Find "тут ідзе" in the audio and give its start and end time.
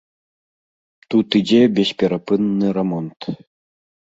1.13-1.59